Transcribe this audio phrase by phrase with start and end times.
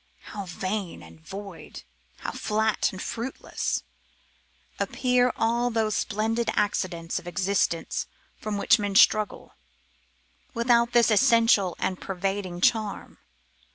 [0.33, 1.83] How vain and void,
[2.21, 3.83] how flat and fruitless,
[4.79, 9.53] appear all those splendid accidents of existence for which men struggle,
[10.55, 13.19] without this essential and pervading charm!